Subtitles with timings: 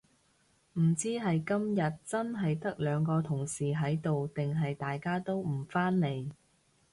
[0.79, 6.27] 唔知係今日真係得兩個同事喺度定係大家都唔返嚟